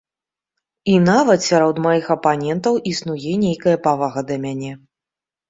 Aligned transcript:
І 0.93 0.95
нават 1.09 1.39
сярод 1.49 1.81
маіх 1.87 2.07
апанентаў 2.15 2.81
існуе 2.93 3.31
нейкая 3.45 3.77
павага 3.87 4.19
да 4.33 4.41
мяне. 4.49 4.73